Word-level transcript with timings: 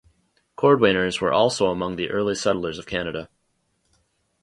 Cordwainers 0.57 1.21
were 1.21 1.31
also 1.31 1.67
among 1.67 1.95
the 1.95 2.09
early 2.09 2.33
settlers 2.33 2.79
of 2.79 2.87
Canada. 2.87 3.29